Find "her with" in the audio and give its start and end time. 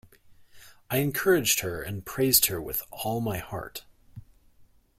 2.47-2.81